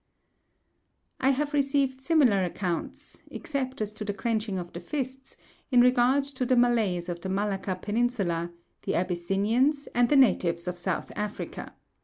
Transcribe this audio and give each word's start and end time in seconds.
I 1.19 1.29
have 1.29 1.53
received 1.53 2.01
similar 2.01 2.43
accounts, 2.43 3.21
except 3.29 3.81
as 3.81 3.93
to 3.93 4.03
the 4.03 4.15
clenching 4.15 4.57
of 4.57 4.73
the 4.73 4.79
fists, 4.79 5.37
in 5.69 5.81
regard 5.81 6.23
to 6.23 6.43
the 6.43 6.55
Malays 6.55 7.07
of 7.07 7.21
the 7.21 7.29
Malacca 7.29 7.75
peninsula, 7.79 8.49
the 8.81 8.95
Abyssinians, 8.95 9.85
and 9.93 10.09
the 10.09 10.15
natives 10.15 10.67
of 10.67 10.79
South 10.79 11.11
Africa. 11.15 11.75